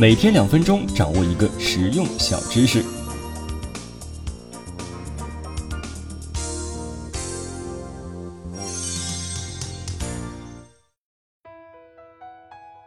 [0.00, 2.82] 每天两分钟，掌握一个实用小知识。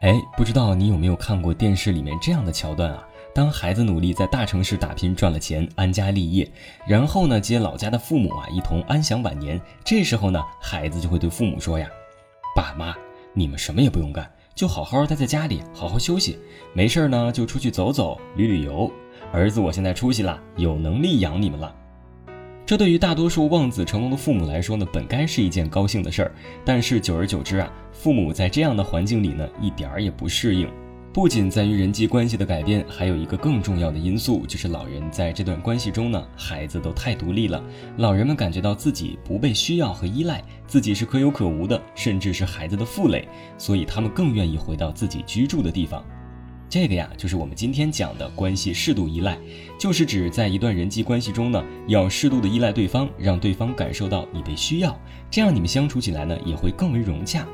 [0.00, 3.06] 哎，不知道你有没有看过电视里面这样的桥段啊？
[3.32, 6.50] 当孩子努力在大城市打拼赚了钱，安家立业，
[6.88, 11.88] 然后呢接老家的父母啊一同安享晚年，这时候呢孩子就会对父母说呀
[12.56, 12.96] ：“爸妈，
[13.32, 16.38] 你们什么也不用干。”就好好待在家里，好好休息。
[16.72, 18.90] 没事呢，就出去走走、旅旅游。
[19.30, 21.76] 儿子，我现在出息了，有能力养你们了。
[22.64, 26.32] 这对于大多数望子成龙的父母来说呢，本该是一件高兴的事儿。
[26.64, 30.66] 但是久而久之啊，父母在这样的环境里呢，一点儿也不适应。
[31.16, 37.64] 不仅在于人际关系的改变，还有一个更重要的因素，就是老人在这段关系中呢，孩子都太独立了，
[37.96, 46.04] 老人们感觉到自己不被需要和依赖，自己是可有可无的，甚至是孩子的负累，所以他们更愿意回到自己居住的地方。
[46.68, 49.38] 这个呀，就是我们今天讲的关系适度依赖，
[49.80, 54.94] 就是指在一段人际关系中呢，要适度的依赖对方，让对方感受到你被需要，
[55.30, 57.48] 这样你们相处起来呢，也会更为融洽。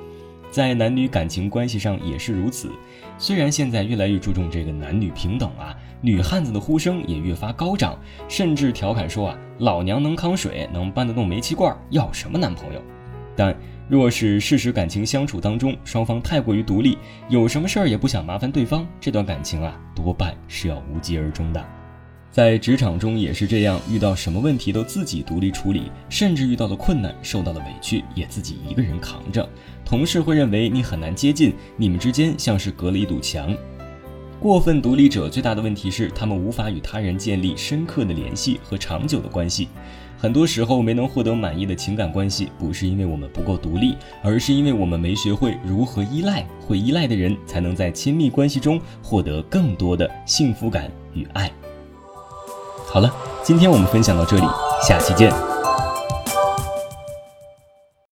[0.52, 2.70] 在男女感情关系上也是如此，
[3.16, 12.82] 虽然现在越来越注重这个男女平等啊，女汉子的呼声也越发高涨，甚至调侃说啊，老娘能扛水，能搬得动煤气罐，要什么男朋友？
[13.34, 13.56] 但
[13.88, 16.98] 若是事实感情相处当中，双方太过于独立，
[17.30, 21.66] 有什么事儿也不想麻烦对方，这段感情啊，多半是要无疾而终的。
[22.32, 29.46] 在职场中也是这样，遇到什么问题都自己独立处理，甚至遇到了困难、受到了委屈，也自己一个人扛着。
[29.84, 33.54] 同事会认为你很难接近，你们之间像是隔了一堵墙。
[34.40, 39.68] 过分独立者最大的问题是，他们无法与他人建立深刻的联系和长久的关系。
[40.16, 46.46] 很多时候没能获得满意的情感关系，不是因为我们不够独立，而是因为我们没学会如何依赖。
[46.60, 51.52] 会依赖的人，才能在亲密关系中获得更多的幸福感与爱。
[52.92, 53.10] 好了，
[53.42, 54.46] 今天我们分享到这里，
[54.86, 55.51] 下期见。